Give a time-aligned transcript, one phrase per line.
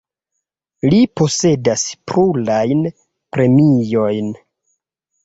[0.93, 2.81] Li posedas plurajn
[3.37, 4.33] premiojn.